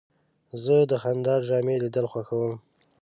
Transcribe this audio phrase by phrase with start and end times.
[0.63, 2.53] زه د خندا ډرامې لیدل خوښوم.